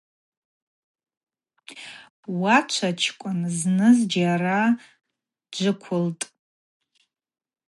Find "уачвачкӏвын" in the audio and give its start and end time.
2.39-3.39